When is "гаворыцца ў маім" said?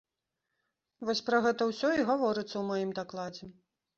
2.09-2.95